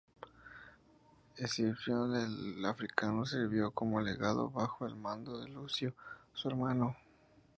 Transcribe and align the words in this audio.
Escipión 1.37 2.15
el 2.15 2.65
Africano 2.65 3.23
sirvió 3.23 3.69
como 3.69 4.01
legado 4.01 4.49
bajo 4.49 4.87
el 4.87 4.95
mando 4.95 5.39
de 5.39 5.47
Lucio, 5.47 5.93
su 6.33 6.49
hermano. 6.49 6.95